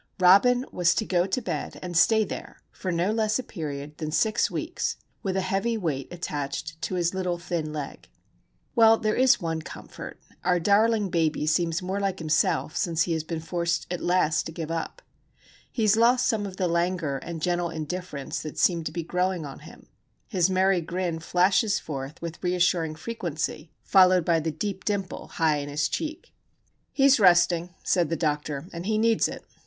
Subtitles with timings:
[0.19, 4.09] Robin was to go to bed and stay there for no less a period than
[4.09, 8.09] six weeks, with a heavy weight attached to his little thin leg.
[8.73, 10.19] Well, there is one comfort.
[10.43, 14.51] Our darling baby seems more like himself since he has been forced at last to
[14.51, 15.03] give up.
[15.71, 19.45] He has lost some of the languor and gentle indifference that seemed to be growing
[19.45, 19.85] on him.
[20.27, 25.69] His merry grin flashes forth with reassuring frequency, followed by the deep dimple high in
[25.69, 26.33] his cheek.
[26.91, 29.45] "He is resting," said the doctor, "and he needs it.